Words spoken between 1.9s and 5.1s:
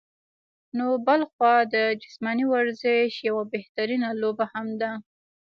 جسماني ورزش يوه بهترينه لوبه هم ده